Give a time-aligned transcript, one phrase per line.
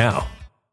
[0.00, 0.39] now.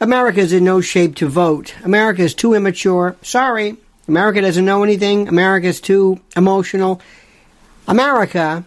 [0.00, 1.74] America is in no shape to vote.
[1.84, 3.16] America is too immature.
[3.22, 3.76] Sorry.
[4.08, 5.28] America doesn't know anything.
[5.28, 7.00] America is too emotional.
[7.86, 8.64] America,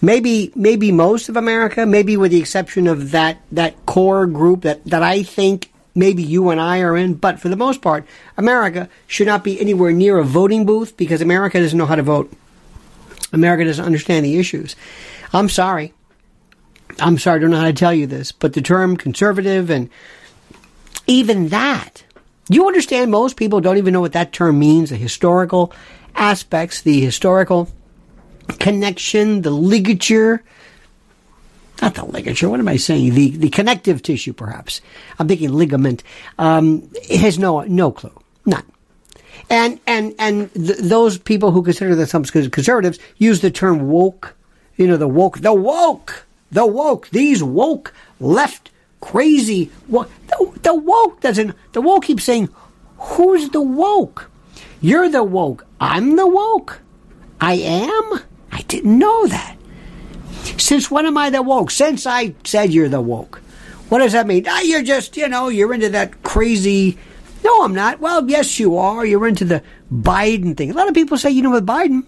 [0.00, 4.84] maybe maybe most of America, maybe with the exception of that that core group that,
[4.86, 8.06] that I think maybe you and I are in, but for the most part,
[8.36, 12.02] America should not be anywhere near a voting booth because America doesn't know how to
[12.02, 12.32] vote.
[13.32, 14.76] America doesn't understand the issues.
[15.32, 15.92] I'm sorry.
[16.98, 19.88] I'm sorry, I don't know how to tell you this, but the term conservative and
[21.10, 22.04] even that,
[22.48, 25.72] you understand most people don't even know what that term means, the historical
[26.14, 27.68] aspects, the historical
[28.58, 30.42] connection, the ligature.
[31.82, 33.14] Not the ligature, what am I saying?
[33.14, 34.80] The, the connective tissue, perhaps.
[35.18, 36.02] I'm thinking ligament.
[36.38, 38.12] Um, it has no, no clue.
[38.44, 38.64] None.
[39.48, 44.36] And, and, and th- those people who consider themselves conservatives use the term woke,
[44.76, 48.70] you know, the woke, the woke the woke, these woke left
[49.00, 49.70] crazy.
[49.88, 50.08] The,
[50.62, 51.54] the woke doesn't.
[51.72, 52.48] The woke keeps saying,
[52.98, 54.30] "Who's the woke?
[54.80, 55.66] You're the woke.
[55.80, 56.80] I'm the woke.
[57.40, 58.20] I am.
[58.52, 59.56] I didn't know that.
[60.56, 61.70] Since when am I the woke?
[61.70, 63.40] Since I said you're the woke.
[63.88, 64.44] What does that mean?
[64.48, 66.98] Ah, you're just, you know, you're into that crazy.
[67.42, 68.00] No, I'm not.
[68.00, 69.04] Well, yes, you are.
[69.04, 69.62] You're into the
[69.92, 70.70] Biden thing.
[70.70, 72.04] A lot of people say, you know, with Biden,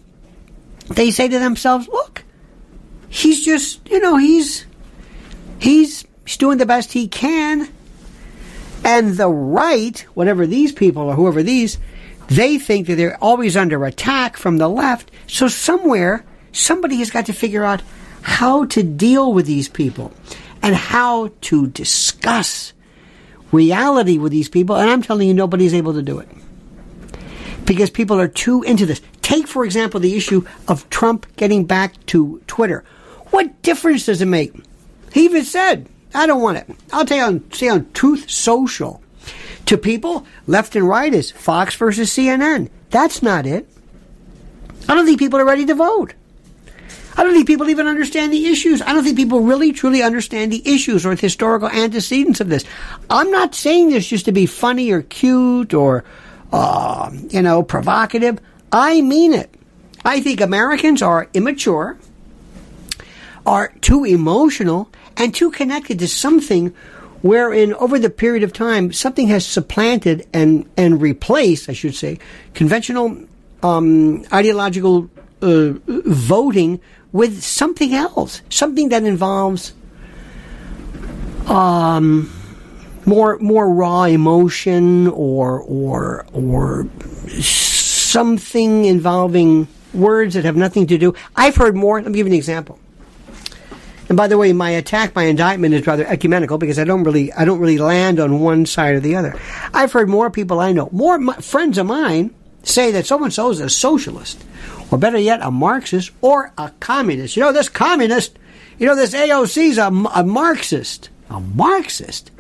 [0.89, 2.25] they say to themselves, look,
[3.09, 4.67] he's just, you know, he's
[5.59, 7.69] he's he's doing the best he can.
[8.85, 11.79] And the right, whatever these people or whoever these,
[12.29, 15.11] they think that they're always under attack from the left.
[15.27, 17.83] So somewhere, somebody has got to figure out
[18.23, 20.13] how to deal with these people
[20.63, 22.73] and how to discuss
[23.53, 24.77] reality with these people.
[24.77, 26.29] And I'm telling you, nobody's able to do it
[27.67, 29.01] because people are too into this.
[29.21, 32.85] Take, for example, the issue of Trump getting back to Twitter.
[33.31, 34.55] What difference does it make?
[35.13, 36.71] He even said, I don't want it.
[36.93, 39.03] I'll tell you on, say on Truth Social
[39.67, 42.69] to people left and right is Fox versus CNN.
[42.91, 43.69] That's not it.
[44.89, 46.15] I don't think people are ready to vote.
[47.17, 48.81] I don't think people even understand the issues.
[48.81, 52.65] I don't think people really truly understand the issues or the historical antecedents of this.
[53.11, 56.05] I'm not saying this just to be funny or cute or,
[56.53, 58.41] uh, you know, provocative.
[58.73, 59.55] I mean it.
[60.05, 61.99] I think Americans are immature,
[63.45, 66.75] are too emotional, and too connected to something
[67.23, 72.19] wherein over the period of time something has supplanted and, and replaced, I should say,
[72.55, 73.17] conventional
[73.63, 75.09] um, ideological
[75.41, 76.81] uh, voting
[77.13, 79.73] with something else, something that involves
[81.47, 82.31] um,
[83.05, 86.87] more more raw emotion or or or
[87.41, 91.15] something involving words that have nothing to do.
[91.37, 92.01] I've heard more.
[92.01, 92.79] Let me give you an example.
[94.13, 97.33] And by the way, my attack, my indictment is rather ecumenical because I don't really,
[97.33, 99.35] I don't really land on one side or the other.
[99.73, 103.33] I've heard more people I know, more my, friends of mine, say that so and
[103.33, 104.45] so is a socialist,
[104.91, 107.39] or better yet, a Marxist or a communist.
[107.39, 108.39] You know, this communist,
[108.79, 111.09] you know, this AOC is a, a Marxist.
[111.31, 112.31] A Marxist?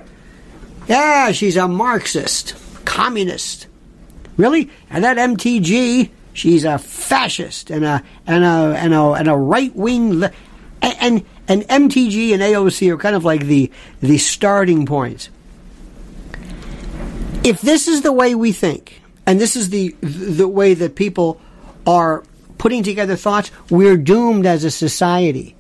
[0.89, 2.55] Yeah, she's a Marxist,
[2.85, 3.67] communist.
[4.37, 4.69] Really?
[4.91, 9.75] And that MTG, she's a fascist and a and a and a, and a right
[9.75, 10.23] wing.
[10.23, 15.29] and, and and MTG and AOC are kind of like the the starting points.
[17.44, 21.41] If this is the way we think, and this is the the way that people
[21.87, 22.23] are
[22.59, 25.56] putting together thoughts, we're doomed as a society.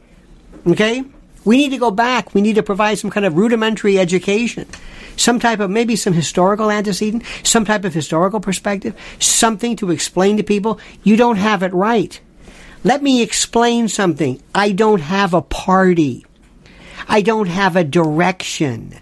[0.66, 1.04] Okay?
[1.44, 2.34] We need to go back.
[2.34, 4.68] We need to provide some kind of rudimentary education.
[5.16, 10.36] Some type of, maybe some historical antecedent, some type of historical perspective, something to explain
[10.36, 10.78] to people.
[11.02, 12.20] You don't have it right.
[12.84, 14.42] Let me explain something.
[14.54, 16.26] I don't have a party.
[17.06, 18.98] I don't have a direction.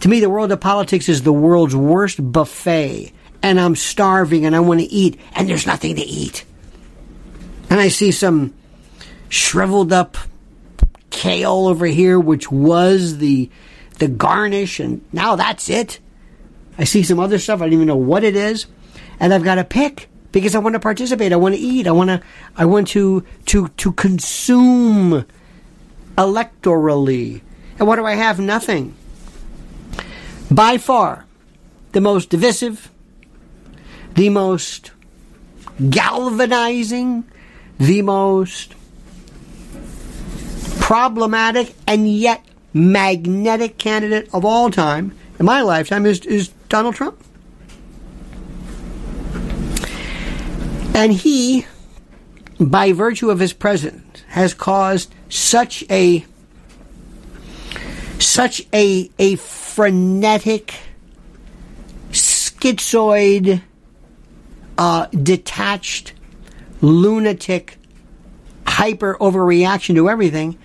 [0.00, 3.12] To me, the world of politics is the world's worst buffet,
[3.42, 6.44] and I'm starving and I want to eat, and there's nothing to eat.
[7.70, 8.54] And I see some
[9.28, 10.16] shriveled up
[11.10, 13.50] kale over here, which was the
[13.98, 16.00] the garnish, and now that's it.
[16.76, 17.60] I see some other stuff.
[17.60, 18.66] I don't even know what it is,
[19.20, 21.32] and I've got to pick because I want to participate.
[21.32, 21.86] I want to eat.
[21.86, 22.20] I want to.
[22.56, 25.24] I want to to to consume
[26.18, 27.40] electorally.
[27.78, 28.40] And what do I have?
[28.40, 28.94] Nothing.
[30.50, 31.24] By far,
[31.92, 32.90] the most divisive,
[34.14, 34.90] the most
[35.88, 37.24] galvanizing,
[37.78, 38.74] the most
[40.80, 47.22] problematic, and yet magnetic candidate of all time in my lifetime is, is Donald Trump.
[50.94, 51.66] And he,
[52.60, 56.24] by virtue of his presence, has caused such a
[58.20, 60.72] such a a frenetic,
[62.12, 63.60] schizoid,
[64.78, 66.12] uh, detached,
[66.80, 67.76] lunatic,
[68.66, 70.56] hyper overreaction to everything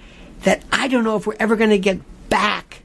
[0.44, 2.84] that I don't know if we're ever going to get back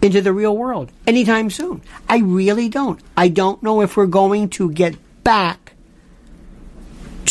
[0.00, 1.82] into the real world anytime soon.
[2.08, 3.00] I really don't.
[3.16, 5.73] I don't know if we're going to get back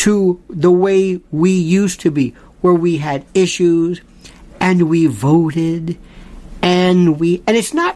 [0.04, 4.02] to the way we used to be, where we had issues
[4.60, 5.98] and we voted
[6.62, 7.96] and we, and it's not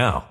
[0.01, 0.30] now.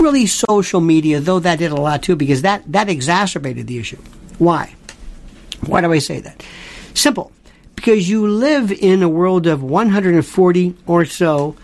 [0.00, 3.98] Really, social media, though that did a lot too, because that, that exacerbated the issue.
[4.38, 4.74] Why?
[5.66, 6.44] Why do I say that?
[6.94, 7.32] Simple.
[7.76, 11.56] Because you live in a world of 140 or so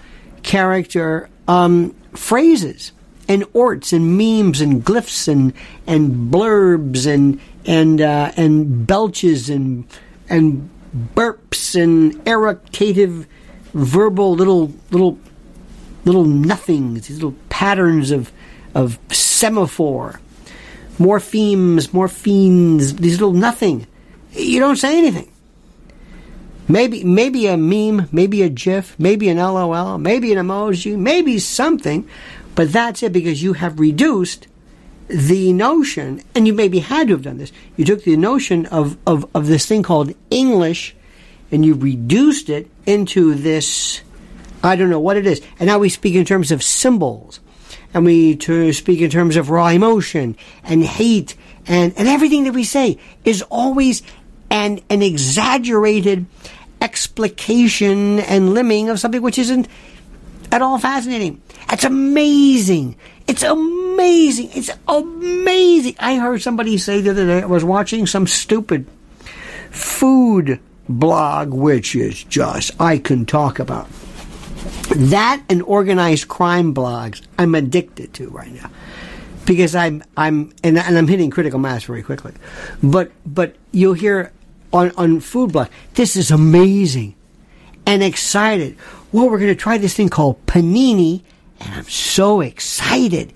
[0.43, 2.93] character um, phrases
[3.29, 5.53] and orts and memes and glyphs and
[5.87, 9.85] and blurbs and and uh, and belches and
[10.29, 13.27] and burps and eructative
[13.75, 15.19] verbal little little
[16.05, 18.33] little nothings, these little patterns of
[18.75, 20.21] of semaphore,
[20.99, 23.87] morphemes, morphemes, these little nothing.
[24.33, 25.31] You don't say anything.
[26.69, 32.09] Maybe maybe a meme, maybe a GIF, maybe an LOL, maybe an emoji, maybe something,
[32.55, 34.49] but that's it because you have reduced
[35.09, 38.97] the notion, and you maybe had to have done this, you took the notion of,
[39.07, 40.95] of, of this thing called English
[41.51, 44.03] and you reduced it into this,
[44.63, 45.41] I don't know what it is.
[45.59, 47.41] And now we speak in terms of symbols.
[47.95, 51.35] And we to speak in terms of raw emotion and hate
[51.69, 54.03] and, and everything that we say is always
[54.51, 56.27] an, an exaggerated
[56.81, 59.69] explication and limbing of something which isn't
[60.51, 61.43] at all fascinating.
[61.71, 62.97] It's amazing.
[63.27, 64.51] It's amazing.
[64.55, 65.97] It's amazing.
[65.99, 68.87] I heard somebody say the other day, I was watching some stupid
[69.71, 73.89] food blog, which is just, I can talk about.
[74.97, 78.71] That and organized crime blogs, I'm addicted to right now.
[79.45, 82.33] Because I'm, I'm, and, and I'm hitting critical mass very quickly.
[82.83, 84.33] But, but you'll hear
[84.73, 87.15] on, on food blog, this is amazing
[87.87, 88.77] and excited.
[89.13, 91.23] Well, we're going to try this thing called panini,
[91.61, 93.33] and I'm so excited.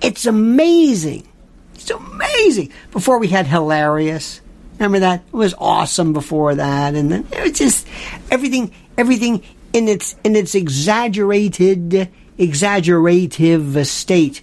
[0.00, 1.28] It's amazing.
[1.74, 2.72] It's amazing.
[2.90, 4.40] Before we had hilarious.
[4.78, 5.22] Remember that?
[5.26, 6.94] It was awesome before that.
[6.94, 7.86] And then it was just
[8.30, 14.42] everything everything in its in its exaggerated exaggerative state.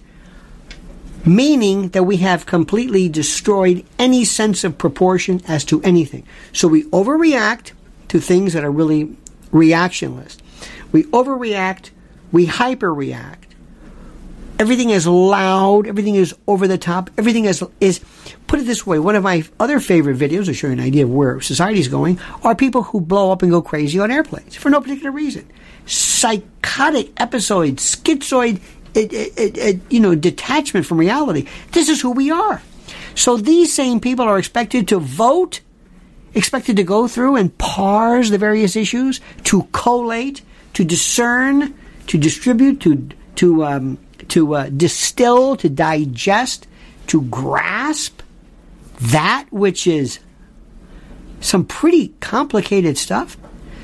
[1.26, 6.26] Meaning that we have completely destroyed any sense of proportion as to anything.
[6.52, 7.72] So we overreact
[8.08, 9.16] to things that are really
[9.52, 10.38] reactionless.
[10.92, 11.90] We overreact,
[12.32, 13.36] we hyperreact.
[14.58, 18.00] Everything is loud, everything is over the top, everything is is
[18.46, 21.04] put it this way, one of my other favorite videos to show you an idea
[21.04, 24.56] of where society is going are people who blow up and go crazy on airplanes
[24.56, 25.48] for no particular reason.
[25.86, 28.60] Psychotic episodes, schizoid
[28.94, 31.46] it, it, it, you know, detachment from reality.
[31.72, 32.60] This is who we are.
[33.14, 35.60] So these same people are expected to vote,
[36.34, 40.42] expected to go through and parse the various issues, to collate,
[40.74, 41.74] to discern,
[42.10, 46.66] to distribute, to to um, to uh, distill, to digest,
[47.06, 48.22] to grasp
[49.00, 50.18] that which is
[51.40, 53.36] some pretty complicated stuff,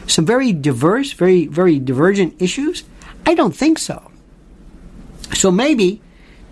[0.08, 2.82] some very diverse, very very divergent issues.
[3.24, 4.10] I don't think so.
[5.32, 6.02] So maybe,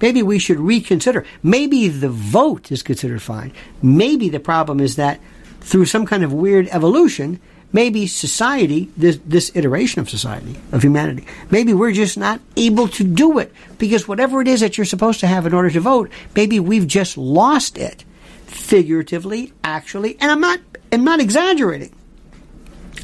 [0.01, 1.25] maybe we should reconsider.
[1.43, 3.53] Maybe the vote is considered fine.
[3.83, 5.21] Maybe the problem is that
[5.61, 7.41] through some kind of weird evolution,
[7.73, 13.05] maybe society, this, this iteration of society, of humanity, maybe we're just not able to
[13.05, 16.11] do it because whatever it is that you're supposed to have in order to vote,
[16.35, 18.05] maybe we've just lost it
[18.47, 20.61] figuratively, actually, and I'm not,
[20.93, 21.95] I'm not exaggerating.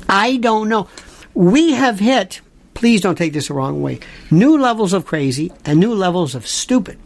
[0.08, 0.88] I don't know.
[1.34, 2.40] We have hit
[2.80, 4.00] please don't take this the wrong way.
[4.30, 6.98] New levels of crazy and new levels of stupid.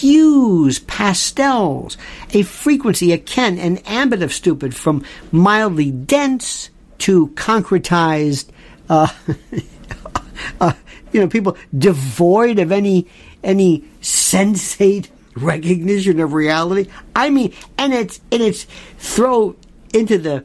[0.00, 1.98] Hues, pastels,
[2.32, 8.48] a frequency, a ken, an ambit of stupid from mildly dense to concretized,
[8.88, 9.08] uh,
[10.60, 10.72] uh,
[11.12, 13.06] you know, people devoid of any
[13.42, 16.90] any sensate recognition of reality.
[17.14, 18.66] I mean, and it's and it's
[18.98, 19.56] throw
[19.92, 20.44] into the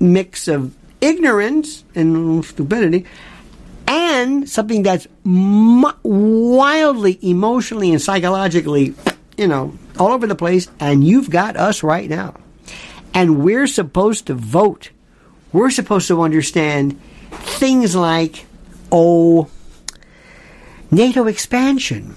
[0.00, 3.04] mix of ignorance and stupidity,
[3.86, 8.94] and something that's wildly emotionally and psychologically,
[9.36, 10.68] you know, all over the place.
[10.80, 12.34] And you've got us right now.
[13.12, 14.90] And we're supposed to vote.
[15.52, 17.00] We're supposed to understand
[17.30, 18.46] things like,
[18.90, 19.48] oh,
[20.90, 22.16] NATO expansion.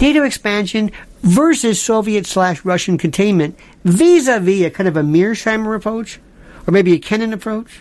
[0.00, 0.90] NATO expansion
[1.22, 6.20] versus Soviet slash Russian containment vis a vis a kind of a Mearsheimer approach
[6.66, 7.80] or maybe a Kennan approach?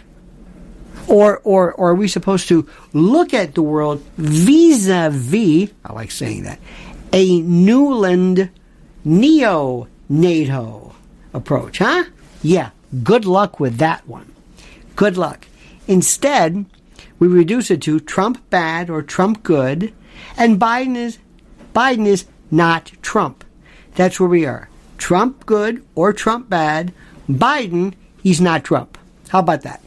[1.13, 6.41] Or, or, or are we supposed to look at the world vis-a-vis, I like saying
[6.41, 6.60] that,
[7.12, 8.49] a Nuland
[9.06, 10.95] neo-NATO
[11.32, 12.06] approach, huh?
[12.41, 12.71] Yeah,
[13.04, 14.34] good luck with that one.
[14.95, 15.45] Good luck.
[15.88, 16.65] Instead,
[17.19, 19.93] we reduce it to Trump bad or Trump good,
[20.36, 21.19] and Biden is
[21.76, 23.43] Biden is not Trump.
[23.93, 24.67] That's where we are.
[24.97, 26.91] Trump good or Trump bad.
[27.30, 28.97] Biden he's not Trump.
[29.30, 29.84] How about that?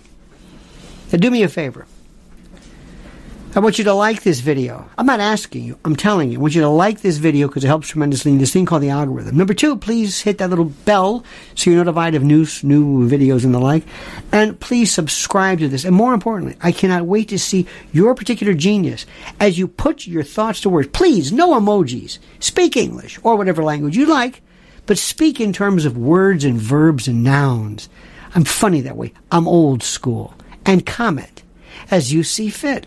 [1.12, 1.86] Now, do me a favor.
[3.56, 4.86] I want you to like this video.
[4.98, 6.38] I'm not asking you, I'm telling you.
[6.38, 8.82] I want you to like this video because it helps tremendously in this thing called
[8.82, 9.34] the algorithm.
[9.38, 13.54] Number two, please hit that little bell so you're notified of new, new videos and
[13.54, 13.84] the like.
[14.30, 15.86] And please subscribe to this.
[15.86, 19.06] And more importantly, I cannot wait to see your particular genius
[19.40, 20.88] as you put your thoughts to words.
[20.88, 22.18] Please, no emojis.
[22.40, 24.42] Speak English or whatever language you like,
[24.84, 27.88] but speak in terms of words and verbs and nouns.
[28.34, 29.14] I'm funny that way.
[29.32, 30.34] I'm old school.
[30.66, 31.42] And comment
[31.90, 32.86] as you see fit.